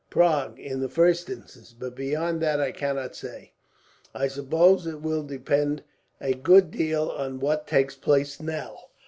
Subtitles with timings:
[0.09, 3.51] "Prague in the first instance, but beyond that I cannot say.
[4.15, 5.83] I suppose it will depend
[6.19, 8.79] a good deal on what takes place now.